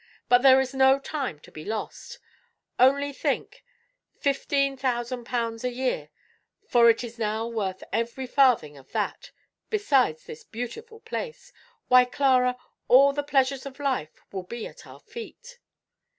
But 0.29 0.41
there 0.41 0.59
is 0.59 0.73
no 0.73 0.97
time 0.97 1.39
to 1.41 1.51
be 1.51 1.63
lost. 1.63 2.17
Only 2.79 3.13
think, 3.13 3.63
15,000*l.* 4.21 5.59
a 5.63 5.69
year, 5.71 6.09
for 6.67 6.89
it 6.89 7.03
is 7.03 7.19
now 7.19 7.47
worth 7.47 7.83
every 7.93 8.25
farthing 8.25 8.77
of 8.77 8.91
that, 8.93 9.29
besides 9.69 10.23
this 10.25 10.43
beautiful 10.43 11.01
place. 11.01 11.53
Why, 11.87 12.05
Clara, 12.05 12.57
all 12.87 13.13
the 13.13 13.21
pleasures 13.21 13.67
of 13.67 13.79
life 13.79 14.23
will 14.31 14.41
be 14.41 14.65
at 14.65 14.87
our 14.87 15.01
feet!" 15.01 15.59